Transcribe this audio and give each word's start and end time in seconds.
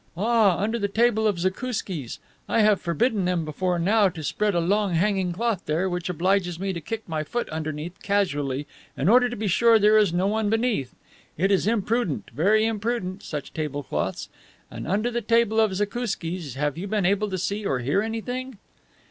"Ah, 0.17 0.57
under 0.57 0.79
the 0.79 0.87
table 0.87 1.27
of 1.27 1.37
zakouskis! 1.37 2.17
I 2.49 2.61
have 2.61 2.81
forbidden 2.81 3.25
them 3.25 3.45
before 3.45 3.77
now 3.77 4.09
to 4.09 4.23
spread 4.23 4.55
a 4.55 4.59
long 4.59 4.95
hanging 4.95 5.31
cloth 5.31 5.67
there, 5.67 5.87
which 5.87 6.09
obliges 6.09 6.59
me 6.59 6.73
to 6.73 6.81
kick 6.81 7.07
my 7.07 7.21
foot 7.23 7.47
underneath 7.49 8.01
casually 8.01 8.65
in 8.97 9.07
order 9.07 9.29
to 9.29 9.35
be 9.35 9.45
sure 9.45 9.77
there 9.77 9.99
is 9.99 10.11
no 10.11 10.25
one 10.25 10.49
beneath. 10.49 10.95
It 11.37 11.51
is 11.51 11.67
imprudent, 11.67 12.31
very 12.31 12.65
imprudent, 12.65 13.21
such 13.21 13.53
table 13.53 13.83
cloths. 13.83 14.27
And 14.71 14.87
under 14.87 15.11
the 15.11 15.21
table 15.21 15.59
of 15.59 15.69
zakouskis 15.75 16.55
have 16.55 16.79
you 16.79 16.87
been 16.87 17.05
able 17.05 17.29
to 17.29 17.37
see 17.37 17.63
or 17.63 17.77
hear 17.77 18.01
anything?" 18.01 18.57